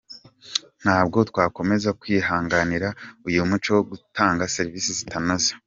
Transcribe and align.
Ntabwo 0.83 1.17
twakomeza 1.29 1.89
kwihanganira 1.99 2.87
uyu 3.27 3.41
muco 3.49 3.69
wo 3.75 3.83
gutanga 3.89 4.49
serivisi 4.55 4.89
zitanoze.” 4.99 5.49